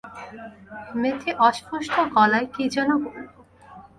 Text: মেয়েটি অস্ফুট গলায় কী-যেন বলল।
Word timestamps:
মেয়েটি 0.95 1.31
অস্ফুট 1.39 1.81
গলায় 2.15 2.47
কী-যেন 2.53 2.89
বলল। 3.03 3.25